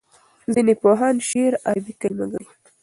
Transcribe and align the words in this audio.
ځینې 0.53 0.73
پوهان 0.81 1.15
شعر 1.29 1.53
عربي 1.67 1.93
کلمه 2.01 2.25
ګڼي. 2.31 2.47